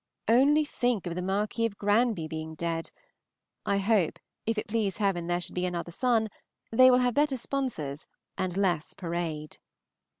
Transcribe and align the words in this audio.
Only 0.27 0.65
think 0.65 1.05
of 1.05 1.13
the 1.13 1.21
Marquis 1.21 1.67
of 1.67 1.77
Granby 1.77 2.27
being 2.27 2.55
dead. 2.55 2.89
I 3.67 3.77
hope, 3.77 4.17
if 4.47 4.57
it 4.57 4.65
please 4.67 4.97
Heaven 4.97 5.27
there 5.27 5.39
should 5.39 5.53
be 5.53 5.67
another 5.67 5.91
son, 5.91 6.29
they 6.71 6.89
will 6.89 6.97
have 6.97 7.13
better 7.13 7.37
sponsors 7.37 8.07
and 8.35 8.57
less 8.57 8.95
parade. 8.95 9.59